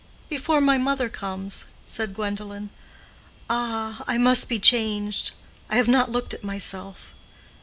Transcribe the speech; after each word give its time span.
"Before 0.29 0.61
my 0.61 0.79
mother 0.79 1.09
comes," 1.09 1.67
said 1.85 2.15
Gwendolen. 2.15 2.71
"Ah! 3.51 4.03
I 4.07 4.17
must 4.17 4.49
be 4.49 4.57
changed. 4.57 5.29
I 5.69 5.75
have 5.75 5.87
not 5.87 6.09
looked 6.11 6.33
at 6.33 6.43
myself. 6.43 7.13